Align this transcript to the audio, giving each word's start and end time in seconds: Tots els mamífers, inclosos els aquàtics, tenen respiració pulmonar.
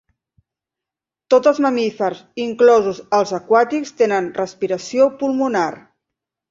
Tots 1.33 1.51
els 1.51 1.59
mamífers, 1.67 2.23
inclosos 2.47 3.05
els 3.21 3.37
aquàtics, 3.41 3.95
tenen 4.03 4.35
respiració 4.43 5.11
pulmonar. 5.23 5.69